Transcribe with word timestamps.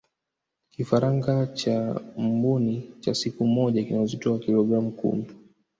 kifaranga 0.71 1.47
cha 1.47 2.01
mbuni 2.17 2.91
cha 2.99 3.13
siku 3.15 3.47
moja 3.47 3.83
kina 3.83 4.01
uzito 4.01 4.31
wa 4.33 4.39
kilogramu 4.39 4.91
kumi 4.91 5.25